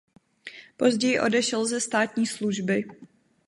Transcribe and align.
Později 0.77 1.19
odešel 1.19 1.65
ze 1.65 1.81
státní 1.81 2.25
služby. 2.25 2.83